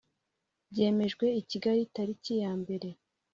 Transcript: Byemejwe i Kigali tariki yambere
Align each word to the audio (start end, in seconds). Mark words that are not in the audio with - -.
Byemejwe 0.71 1.25
i 1.41 1.43
Kigali 1.49 1.83
tariki 1.95 2.31
yambere 2.43 2.89